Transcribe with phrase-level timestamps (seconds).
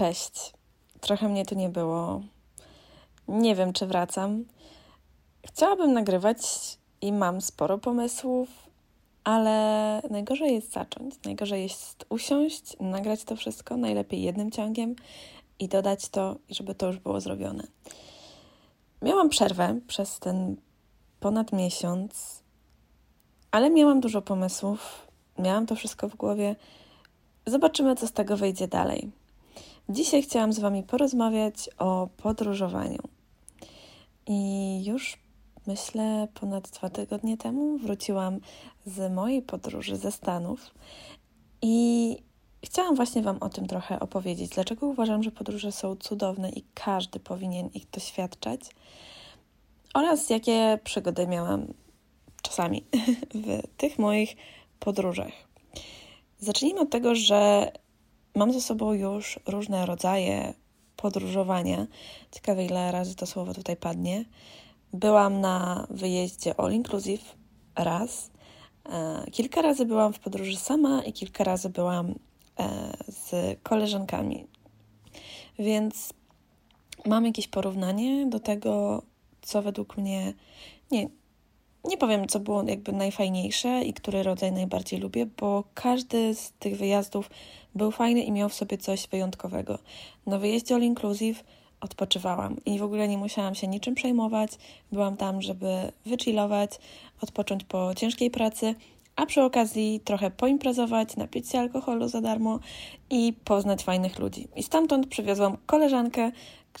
[0.00, 0.52] Cześć.
[1.00, 2.20] Trochę mnie tu nie było.
[3.28, 4.44] Nie wiem, czy wracam.
[5.46, 6.38] Chciałabym nagrywać
[7.00, 8.48] i mam sporo pomysłów,
[9.24, 11.14] ale najgorzej jest zacząć.
[11.24, 14.96] Najgorzej jest usiąść, nagrać to wszystko, najlepiej jednym ciągiem
[15.58, 17.66] i dodać to, żeby to już było zrobione.
[19.02, 20.56] Miałam przerwę przez ten
[21.20, 22.42] ponad miesiąc,
[23.50, 25.06] ale miałam dużo pomysłów,
[25.38, 26.56] miałam to wszystko w głowie.
[27.46, 29.19] Zobaczymy, co z tego wyjdzie dalej.
[29.90, 32.98] Dzisiaj chciałam z Wami porozmawiać o podróżowaniu.
[34.26, 35.18] I już
[35.66, 38.40] myślę, ponad dwa tygodnie temu wróciłam
[38.86, 40.74] z mojej podróży ze Stanów
[41.62, 42.16] i
[42.64, 44.50] chciałam właśnie Wam o tym trochę opowiedzieć.
[44.50, 48.60] Dlaczego uważam, że podróże są cudowne i każdy powinien ich doświadczać,
[49.94, 51.66] oraz jakie przygody miałam
[52.42, 52.84] czasami
[53.34, 54.36] w tych moich
[54.80, 55.32] podróżach.
[56.38, 57.72] Zacznijmy od tego, że
[58.34, 60.54] Mam ze sobą już różne rodzaje
[60.96, 61.86] podróżowania.
[62.32, 64.24] Ciekawe, ile razy to słowo tutaj padnie.
[64.92, 67.36] Byłam na wyjeździe all inclusive
[67.76, 68.30] raz.
[68.88, 72.14] E, kilka razy byłam w podróży sama i kilka razy byłam
[72.58, 74.46] e, z koleżankami.
[75.58, 76.12] Więc
[77.06, 79.02] mam jakieś porównanie do tego,
[79.42, 80.34] co według mnie.
[80.90, 81.08] Nie,
[81.84, 86.76] nie powiem, co było jakby najfajniejsze i który rodzaj najbardziej lubię, bo każdy z tych
[86.76, 87.30] wyjazdów
[87.74, 89.78] był fajny i miał w sobie coś wyjątkowego.
[90.26, 91.44] Na wyjeździe All Inclusive
[91.80, 94.50] odpoczywałam i w ogóle nie musiałam się niczym przejmować.
[94.92, 96.70] Byłam tam, żeby wychillować,
[97.20, 98.74] odpocząć po ciężkiej pracy,
[99.16, 102.58] a przy okazji trochę poimprezować, napić się alkoholu za darmo
[103.10, 104.48] i poznać fajnych ludzi.
[104.56, 106.32] I stamtąd przywiozłam koleżankę,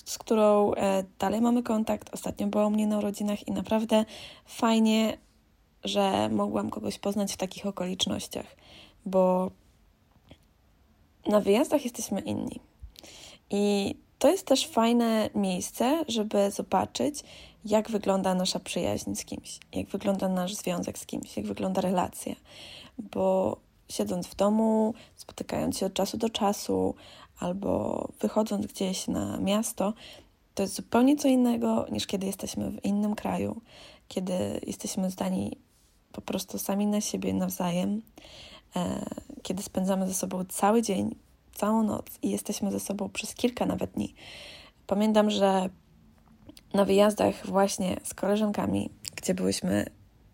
[0.04, 2.14] z którą e, dalej mamy kontakt.
[2.14, 4.04] Ostatnio była u mnie na urodzinach i naprawdę
[4.46, 5.18] fajnie,
[5.84, 8.46] że mogłam kogoś poznać w takich okolicznościach,
[9.06, 9.50] bo
[11.26, 12.60] na wyjazdach jesteśmy inni.
[13.50, 17.24] I to jest też fajne miejsce, żeby zobaczyć,
[17.64, 22.34] jak wygląda nasza przyjaźń z kimś, jak wygląda nasz związek z kimś, jak wygląda relacja.
[22.98, 23.56] Bo
[23.88, 26.94] siedząc w domu, spotykając się od czasu do czasu,
[27.40, 29.94] albo wychodząc gdzieś na miasto,
[30.54, 33.60] to jest zupełnie co innego niż kiedy jesteśmy w innym kraju,
[34.08, 35.56] kiedy jesteśmy zdani
[36.12, 38.02] po prostu sami na siebie nawzajem,
[38.76, 39.04] e,
[39.42, 41.14] kiedy spędzamy ze sobą cały dzień,
[41.54, 44.14] całą noc i jesteśmy ze sobą przez kilka nawet dni.
[44.86, 45.68] Pamiętam, że
[46.74, 49.86] na wyjazdach właśnie z koleżankami, gdzie byłyśmy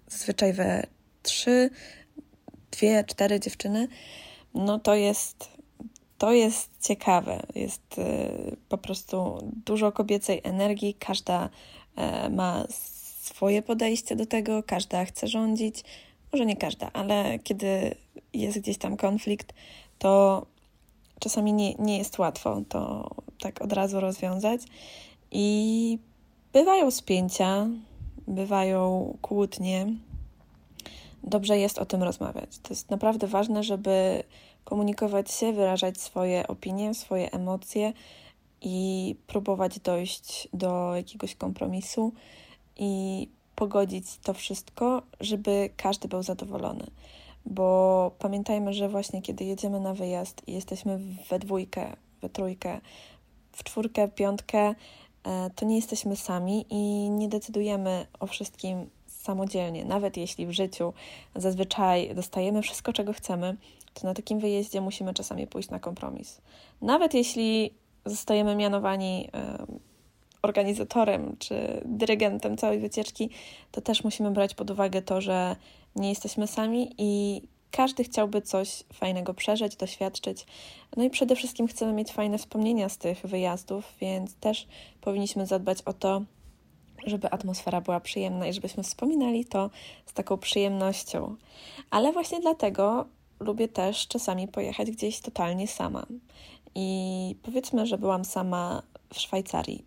[0.08, 0.86] zazwyczaj we
[1.22, 1.70] trzy,
[2.70, 3.88] dwie, cztery dziewczyny,
[4.54, 5.55] no to jest
[6.18, 7.42] to jest ciekawe.
[7.54, 11.48] Jest y, po prostu dużo kobiecej energii, każda
[12.26, 15.84] y, ma swoje podejście do tego, każda chce rządzić.
[16.32, 17.94] Może nie każda, ale kiedy
[18.32, 19.54] jest gdzieś tam konflikt,
[19.98, 20.46] to
[21.20, 23.10] czasami nie, nie jest łatwo to
[23.40, 24.60] tak od razu rozwiązać.
[25.30, 25.98] I
[26.52, 27.66] bywają spięcia,
[28.28, 29.86] bywają kłótnie.
[31.24, 32.58] Dobrze jest o tym rozmawiać.
[32.62, 34.22] To jest naprawdę ważne, żeby
[34.66, 37.92] komunikować się, wyrażać swoje opinie, swoje emocje
[38.60, 42.12] i próbować dojść do jakiegoś kompromisu
[42.76, 46.86] i pogodzić to wszystko, żeby każdy był zadowolony.
[47.46, 50.98] Bo pamiętajmy, że właśnie kiedy jedziemy na wyjazd i jesteśmy
[51.30, 52.80] we dwójkę, we trójkę,
[53.52, 54.74] w czwórkę, piątkę,
[55.24, 58.90] e, to nie jesteśmy sami i nie decydujemy o wszystkim
[59.26, 59.84] samodzielnie.
[59.84, 60.92] Nawet jeśli w życiu
[61.34, 63.56] zazwyczaj dostajemy wszystko, czego chcemy,
[63.94, 66.40] to na takim wyjeździe musimy czasami pójść na kompromis.
[66.82, 67.70] Nawet jeśli
[68.04, 69.30] zostajemy mianowani
[70.42, 73.30] organizatorem czy dyrygentem całej wycieczki,
[73.72, 75.56] to też musimy brać pod uwagę to, że
[75.96, 80.46] nie jesteśmy sami i każdy chciałby coś fajnego przeżyć, doświadczyć.
[80.96, 84.66] No i przede wszystkim chcemy mieć fajne wspomnienia z tych wyjazdów, więc też
[85.00, 86.22] powinniśmy zadbać o to,
[87.06, 89.70] żeby atmosfera była przyjemna i żebyśmy wspominali to
[90.06, 91.36] z taką przyjemnością.
[91.90, 93.06] Ale właśnie dlatego
[93.40, 96.06] lubię też czasami pojechać gdzieś totalnie sama.
[96.74, 98.82] I powiedzmy, że byłam sama
[99.14, 99.84] w Szwajcarii.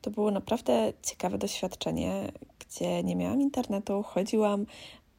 [0.00, 4.66] To było naprawdę ciekawe doświadczenie, gdzie nie miałam internetu, chodziłam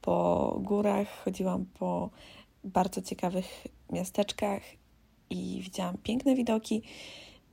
[0.01, 2.09] po górach, chodziłam po
[2.63, 4.61] bardzo ciekawych miasteczkach
[5.29, 6.81] i widziałam piękne widoki.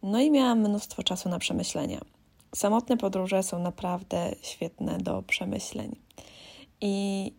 [0.02, 2.00] No i miałam mnóstwo czasu na przemyślenia.
[2.54, 5.96] Samotne podróże są naprawdę świetne do przemyśleń.
[6.80, 7.32] I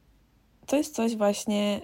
[0.65, 1.81] to jest coś właśnie,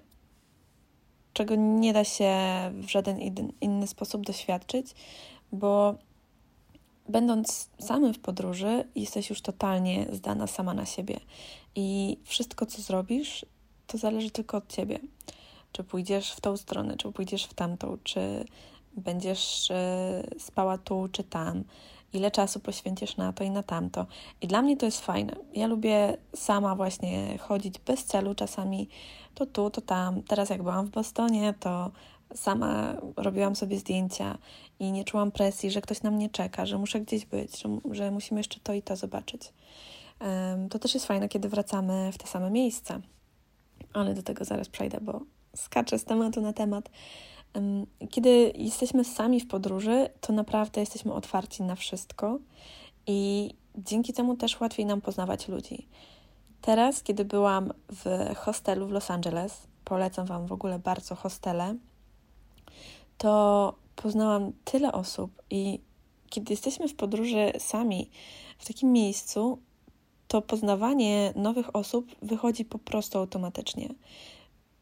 [1.34, 2.34] czego nie da się
[2.74, 3.20] w żaden
[3.62, 4.88] inny sposób doświadczyć,
[5.52, 5.96] bo
[7.10, 11.20] będąc samym w podróży, jesteś już totalnie zdana sama na siebie
[11.76, 13.46] i wszystko, co zrobisz,
[13.88, 15.00] to zależy tylko od ciebie.
[15.72, 18.46] Czy pójdziesz w tą stronę, czy pójdziesz w tamtą, czy
[18.98, 19.74] będziesz y,
[20.40, 21.64] spała tu czy tam,
[22.14, 24.06] ile czasu poświęcisz na to i na tamto.
[24.42, 25.36] I dla mnie to jest fajne.
[25.54, 28.90] Ja lubię sama właśnie chodzić bez celu, czasami
[29.36, 30.24] to tu, to tam.
[30.24, 31.92] Teraz jak byłam w Bostonie, to
[32.36, 34.38] sama robiłam sobie zdjęcia
[34.80, 38.12] i nie czułam presji, że ktoś na mnie czeka, że muszę gdzieś być, że, że
[38.12, 39.54] musimy jeszcze to i to zobaczyć.
[40.22, 43.00] Um, to też jest fajne, kiedy wracamy w te same miejsca.
[43.94, 45.22] Ale do tego zaraz przejdę, bo
[45.56, 46.90] skaczę z tematu na temat.
[48.10, 52.40] Kiedy jesteśmy sami w podróży, to naprawdę jesteśmy otwarci na wszystko
[53.08, 55.88] i dzięki temu też łatwiej nam poznawać ludzi.
[56.62, 61.76] Teraz, kiedy byłam w hostelu w Los Angeles, polecam Wam w ogóle bardzo hostele,
[63.18, 65.80] to poznałam tyle osób i
[66.30, 68.10] kiedy jesteśmy w podróży sami
[68.58, 69.60] w takim miejscu,
[70.28, 73.90] to poznawanie nowych osób wychodzi po prostu automatycznie.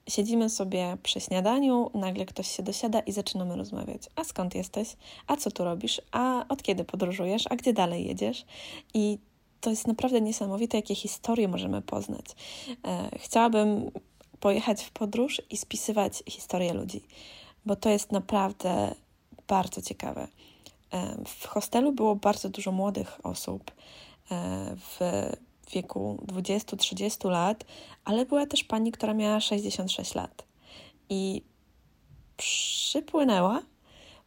[0.09, 4.01] Siedzimy sobie przy śniadaniu, nagle ktoś się dosiada i zaczynamy rozmawiać.
[4.15, 4.95] A skąd jesteś?
[5.27, 6.01] A co tu robisz?
[6.11, 7.43] A od kiedy podróżujesz?
[7.49, 8.45] A gdzie dalej jedziesz?
[8.93, 9.17] I
[9.61, 12.25] to jest naprawdę niesamowite, jakie historie możemy poznać.
[12.83, 13.91] E, chciałabym
[14.39, 17.01] pojechać w podróż i spisywać historię ludzi,
[17.65, 18.95] bo to jest naprawdę
[19.47, 20.27] bardzo ciekawe.
[20.91, 23.71] E, w hostelu było bardzo dużo młodych osób
[24.31, 24.75] e,
[25.65, 27.65] w wieku 20-30 lat,
[28.05, 30.45] ale była też pani, która miała 66 lat
[31.09, 31.41] i
[32.37, 33.61] przypłynęła,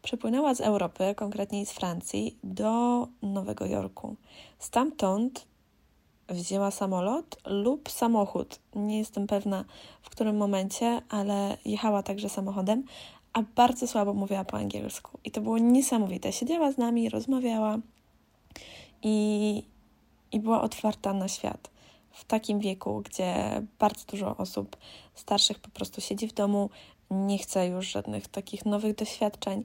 [0.02, 4.16] przypłynęła z Europy, konkretniej z Francji, do Nowego Jorku.
[4.58, 5.46] Stamtąd
[6.28, 8.58] wzięła samolot lub samochód.
[8.74, 9.64] Nie jestem pewna
[10.02, 12.84] w którym momencie, ale jechała także samochodem,
[13.32, 15.18] a bardzo słabo mówiła po angielsku.
[15.24, 16.32] I to było niesamowite.
[16.32, 17.78] Siedziała z nami, rozmawiała
[19.02, 19.62] i,
[20.32, 21.70] i była otwarta na świat.
[22.10, 24.76] W takim wieku, gdzie bardzo dużo osób
[25.14, 26.70] starszych po prostu siedzi w domu,
[27.10, 29.64] nie chce już żadnych takich nowych doświadczeń,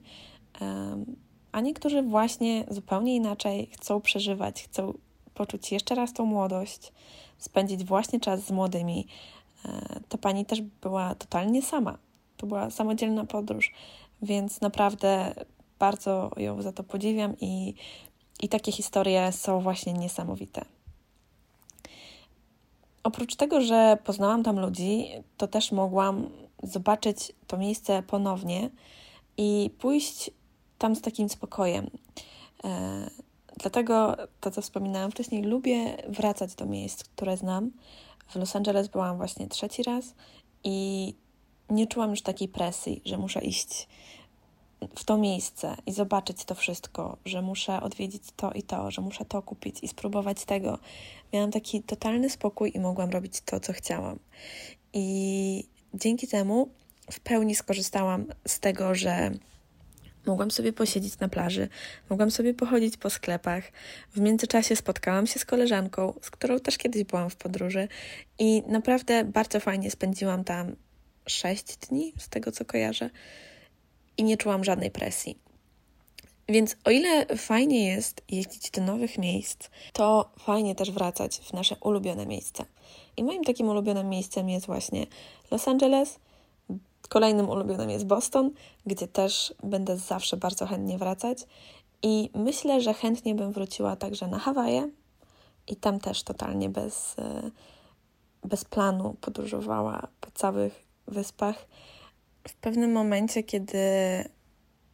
[1.52, 4.94] a niektórzy właśnie zupełnie inaczej chcą przeżywać, chcą
[5.34, 6.92] poczuć jeszcze raz tą młodość,
[7.38, 9.06] spędzić właśnie czas z młodymi.
[9.64, 11.98] E, ta pani też była totalnie sama.
[12.36, 13.72] To była samodzielna podróż,
[14.22, 15.34] więc naprawdę
[15.78, 17.74] bardzo ją za to podziwiam i
[18.40, 20.64] i takie historie są właśnie niesamowite.
[23.02, 26.30] Oprócz tego, że poznałam tam ludzi, to też mogłam
[26.62, 28.70] zobaczyć to miejsce ponownie
[29.36, 30.30] i pójść
[30.78, 31.90] tam z takim spokojem.
[32.64, 33.10] E,
[33.56, 37.70] dlatego, to co wspominałam wcześniej, lubię wracać do miejsc, które znam.
[38.28, 40.14] W Los Angeles byłam właśnie trzeci raz
[40.64, 41.14] i
[41.70, 43.88] nie czułam już takiej presji, że muszę iść
[44.96, 49.24] w to miejsce i zobaczyć to wszystko, że muszę odwiedzić to i to, że muszę
[49.24, 50.78] to kupić i spróbować tego.
[51.32, 54.18] Miałam taki totalny spokój i mogłam robić to, co chciałam.
[54.92, 56.68] I dzięki temu
[57.10, 59.30] w pełni skorzystałam z tego, że
[60.26, 61.68] mogłam sobie posiedzieć na plaży,
[62.10, 63.64] mogłam sobie pochodzić po sklepach.
[64.14, 67.88] W międzyczasie spotkałam się z koleżanką, z którą też kiedyś byłam w podróży
[68.38, 70.76] i naprawdę bardzo fajnie spędziłam tam
[71.26, 73.10] sześć dni, z tego co kojarzę
[74.16, 75.38] i nie czułam żadnej presji.
[76.48, 81.76] Więc o ile fajnie jest jeździć do nowych miejsc, to fajnie też wracać w nasze
[81.80, 82.64] ulubione miejsca.
[83.16, 85.06] I moim takim ulubionym miejscem jest właśnie
[85.50, 86.18] Los Angeles.
[87.08, 88.50] Kolejnym ulubionym jest Boston,
[88.86, 91.38] gdzie też będę zawsze bardzo chętnie wracać.
[92.02, 94.90] I myślę, że chętnie bym wróciła także na Hawaje
[95.66, 97.50] i tam też totalnie bez, e,
[98.44, 101.66] bez planu podróżowała po całych wyspach
[102.48, 103.78] w pewnym momencie, kiedy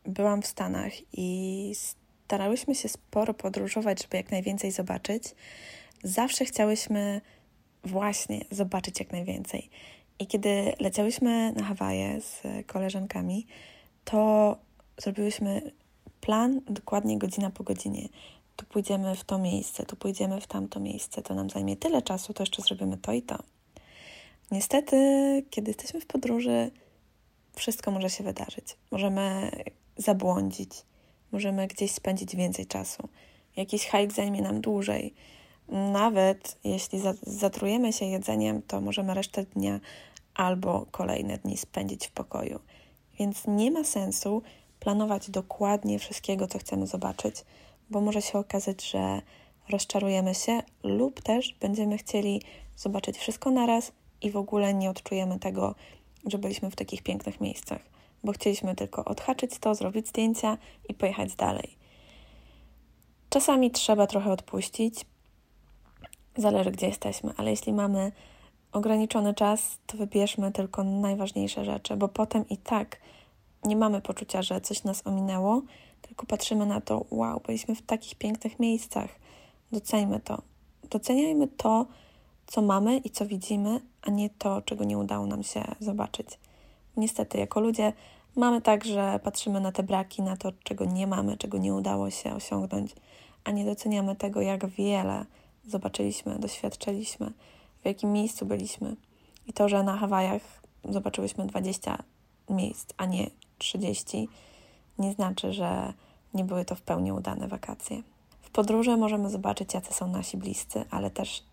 [0.05, 5.25] byłam w Stanach i starałyśmy się sporo podróżować, żeby jak najwięcej zobaczyć,
[6.05, 7.21] zawsze chciałyśmy
[7.85, 9.71] właśnie zobaczyć jak najwięcej.
[10.19, 13.47] I kiedy leciałyśmy na Hawaje z koleżankami,
[14.05, 14.57] to
[14.99, 15.73] zrobiłyśmy
[16.21, 18.09] plan dokładnie godzina po godzinie.
[18.57, 22.35] Tu pójdziemy w to miejsce, tu pójdziemy w tamto miejsce, to nam zajmie tyle czasu,
[22.35, 23.39] to jeszcze zrobimy to i to.
[24.51, 24.97] Niestety,
[25.51, 26.71] kiedy jesteśmy w podróży,
[27.61, 28.77] wszystko może się wydarzyć.
[28.91, 29.51] Możemy
[29.97, 30.71] zabłądzić,
[31.33, 33.09] możemy gdzieś spędzić więcej czasu.
[33.57, 35.15] Jakiś hike zajmie nam dłużej.
[35.69, 39.81] Nawet jeśli zatrujemy się jedzeniem, to możemy resztę dnia
[40.35, 42.61] albo kolejne dni spędzić w pokoju.
[43.19, 44.43] Więc nie ma sensu
[44.81, 47.45] planować dokładnie wszystkiego, co chcemy zobaczyć,
[47.91, 49.23] bo może się okazać, że
[49.69, 52.43] rozczarujemy się lub też będziemy chcieli
[52.77, 55.75] zobaczyć wszystko naraz i w ogóle nie odczujemy tego,
[56.27, 57.81] że byliśmy w takich pięknych miejscach,
[58.25, 60.59] bo chcieliśmy tylko odhaczyć to, zrobić zdjęcia
[60.89, 61.77] i pojechać dalej.
[63.31, 65.05] Czasami trzeba trochę odpuścić,
[66.37, 68.13] zależy gdzie jesteśmy, ale jeśli mamy
[68.73, 73.01] ograniczony czas, to wybierzmy tylko najważniejsze rzeczy, bo potem i tak
[73.65, 75.63] nie mamy poczucia, że coś nas ominęło,
[76.03, 79.11] tylko patrzymy na to, wow, byliśmy w takich pięknych miejscach.
[79.73, 80.43] Doceńmy to.
[80.91, 81.87] Doceniajmy to,
[82.51, 86.39] co mamy i co widzimy, a nie to, czego nie udało nam się zobaczyć.
[86.97, 87.93] Niestety, jako ludzie
[88.37, 92.11] mamy tak, że patrzymy na te braki, na to, czego nie mamy, czego nie udało
[92.11, 92.95] się osiągnąć,
[93.45, 95.25] a nie doceniamy tego, jak wiele
[95.67, 97.33] zobaczyliśmy, doświadczyliśmy,
[97.83, 98.97] w jakim miejscu byliśmy.
[99.47, 100.43] I to, że na Hawajach
[100.89, 102.03] zobaczyłyśmy 20
[102.49, 104.29] miejsc, a nie 30,
[104.99, 105.93] nie znaczy, że
[106.35, 108.03] nie były to w pełni udane wakacje.
[108.41, 111.50] W podróży możemy zobaczyć, jacy są nasi bliscy, ale też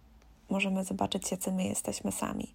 [0.49, 2.53] możemy zobaczyć, jacy my jesteśmy sami,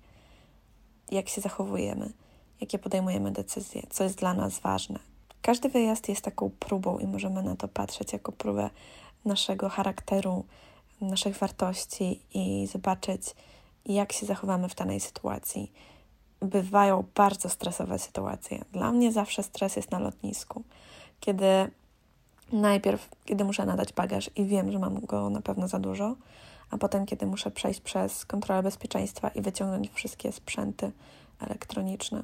[1.11, 2.13] jak się zachowujemy,
[2.61, 4.99] jakie podejmujemy decyzje, co jest dla nas ważne.
[5.43, 8.71] Każdy wyjazd jest taką próbą i możemy na to patrzeć jako próbę
[9.25, 10.45] naszego charakteru,
[11.01, 13.23] naszych wartości i zobaczyć,
[13.87, 15.73] jak się zachowamy w danej sytuacji.
[16.41, 18.65] Bywają bardzo stresowe sytuacje.
[18.73, 20.63] Dla mnie zawsze stres jest na lotnisku,
[21.21, 21.71] kiedy
[22.53, 26.17] najpierw, kiedy muszę nadać bagaż i wiem, że mam go na pewno za dużo,
[26.71, 30.93] a potem, kiedy muszę przejść przez kontrolę bezpieczeństwa i wyciągnąć wszystkie sprzęty
[31.41, 32.23] elektroniczne.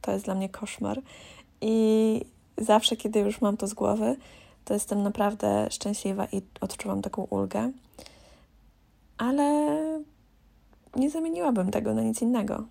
[0.00, 1.02] To jest dla mnie koszmar.
[1.60, 2.24] I
[2.58, 4.16] zawsze, kiedy już mam to z głowy,
[4.64, 7.72] to jestem naprawdę szczęśliwa i odczuwam taką ulgę.
[9.18, 9.76] Ale
[10.96, 12.64] nie zamieniłabym tego na nic innego.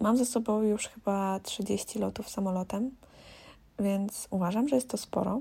[0.00, 2.90] Mam ze sobą już chyba 30 lotów samolotem,
[3.78, 5.40] więc uważam, że jest to sporo.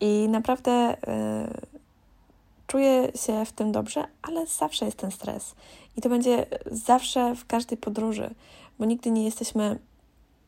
[0.00, 0.96] I naprawdę y,
[2.66, 5.54] czuję się w tym dobrze, ale zawsze jest ten stres.
[5.96, 8.34] I to będzie zawsze w każdej podróży,
[8.78, 9.78] bo nigdy nie jesteśmy,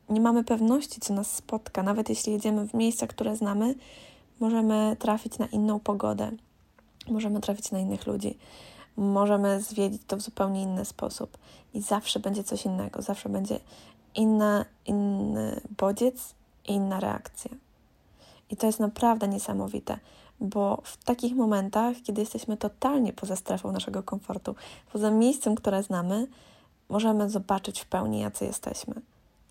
[0.09, 1.83] nie mamy pewności, co nas spotka.
[1.83, 3.75] Nawet jeśli jedziemy w miejsca, które znamy,
[4.41, 6.31] możemy trafić na inną pogodę,
[7.09, 8.39] możemy trafić na innych ludzi,
[8.97, 11.39] możemy zwiedzić to w zupełnie inny sposób.
[11.75, 13.61] I zawsze będzie coś innego, zawsze będzie
[14.15, 16.35] inna, inny bodziec
[16.69, 17.51] i inna reakcja.
[18.53, 19.99] I to jest naprawdę niesamowite,
[20.41, 24.55] bo w takich momentach, kiedy jesteśmy totalnie poza strefą naszego komfortu,
[24.93, 26.27] poza miejscem, które znamy,
[26.89, 28.95] możemy zobaczyć w pełni, jacy jesteśmy.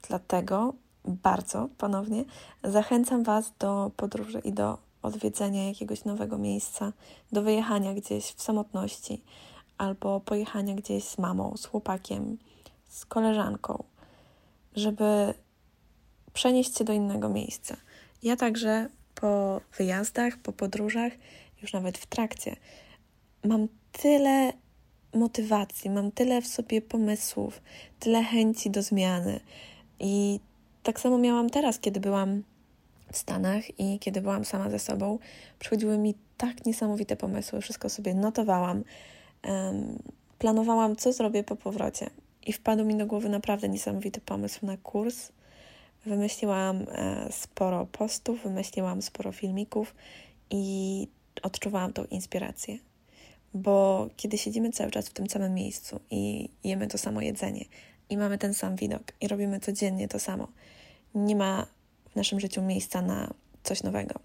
[0.07, 0.73] Dlatego
[1.05, 2.25] bardzo ponownie
[2.63, 6.93] zachęcam Was do podróży i do odwiedzenia jakiegoś nowego miejsca,
[7.31, 9.23] do wyjechania gdzieś w samotności
[9.77, 12.37] albo pojechania gdzieś z mamą, z chłopakiem,
[12.87, 13.83] z koleżanką,
[14.75, 15.33] żeby
[16.33, 17.77] przenieść się do innego miejsca.
[18.23, 21.13] Ja także po wyjazdach, po podróżach,
[21.61, 22.55] już nawet w trakcie,
[23.43, 24.53] mam tyle
[25.13, 27.61] motywacji, mam tyle w sobie pomysłów,
[27.99, 29.39] tyle chęci do zmiany.
[29.99, 30.39] I
[30.83, 32.43] tak samo miałam teraz, kiedy byłam
[33.11, 35.19] w Stanach i kiedy byłam sama ze sobą.
[35.59, 38.83] Przychodziły mi tak niesamowite pomysły, wszystko sobie notowałam,
[39.47, 39.99] um,
[40.39, 42.09] planowałam, co zrobię po powrocie.
[42.47, 45.31] I wpadł mi do głowy naprawdę niesamowity pomysł na kurs
[46.05, 49.95] Wymyśliłam e, sporo postów, wymyśliłam sporo filmików
[50.49, 51.07] i
[51.43, 52.77] odczuwałam tą inspirację.
[53.53, 57.65] Bo kiedy siedzimy cały czas w tym samym miejscu i jemy to samo jedzenie,
[58.09, 60.47] i mamy ten sam widok, i robimy codziennie to samo,
[61.15, 61.67] nie ma
[62.09, 64.19] w naszym życiu miejsca na coś nowego.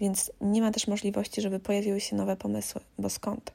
[0.00, 3.52] Więc nie ma też możliwości, żeby pojawiły się nowe pomysły, bo skąd?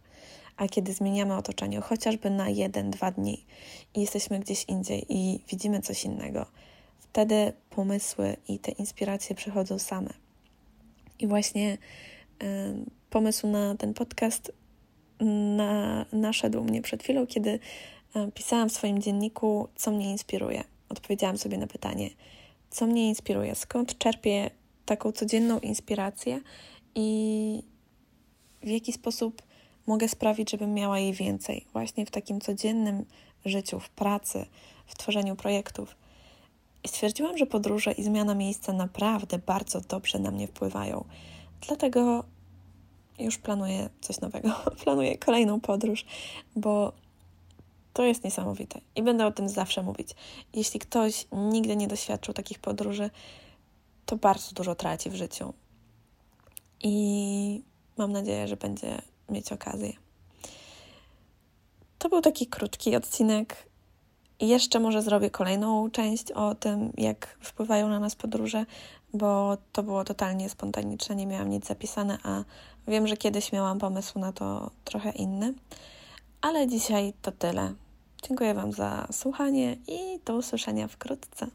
[0.58, 3.46] A kiedy zmieniamy otoczenie, chociażby na jeden, dwa dni
[3.96, 6.46] i jesteśmy gdzieś indziej i widzimy coś innego,
[7.10, 10.10] wtedy pomysły i te inspiracje przychodzą same.
[11.20, 11.78] I właśnie
[12.44, 12.46] y,
[13.10, 14.52] pomysł na ten podcast
[15.58, 20.64] na, naszedł mnie przed chwilą, kiedy y, pisałam w swoim dzienniku, co mnie inspiruje.
[20.90, 22.10] Odpowiedziałam sobie na pytanie,
[22.70, 24.50] co mnie inspiruje, skąd czerpię
[24.86, 26.42] taką codzienną inspirację
[26.96, 27.64] i
[28.62, 29.42] w jaki sposób
[29.88, 33.06] mogę sprawić, żebym miała jej więcej, właśnie w takim codziennym
[33.46, 34.46] życiu, w pracy,
[34.86, 35.96] w tworzeniu projektów.
[36.84, 41.06] I stwierdziłam, że podróże i zmiana miejsca naprawdę bardzo dobrze na mnie wpływają.
[41.68, 42.24] Dlatego
[43.20, 44.50] już planuję coś nowego.
[44.84, 46.06] planuję kolejną podróż,
[46.56, 46.94] bo
[47.94, 50.10] to jest niesamowite i będę o tym zawsze mówić.
[50.54, 53.10] Jeśli ktoś nigdy nie doświadczył takich podróży,
[54.06, 55.54] to bardzo dużo traci w życiu.
[56.84, 57.64] I
[57.98, 59.94] mam nadzieję, że będzie mieć okazję.
[61.98, 63.69] To był taki krótki odcinek
[64.40, 68.66] i jeszcze może zrobię kolejną część o tym, jak wpływają na nas podróże,
[69.14, 72.44] bo to było totalnie spontaniczne, nie miałam nic zapisane, a
[72.88, 75.54] wiem, że kiedyś miałam pomysł na to trochę inny.
[76.42, 77.74] Ale dzisiaj to tyle.
[78.28, 81.48] Dziękuję Wam za słuchanie i do usłyszenia wkrótce.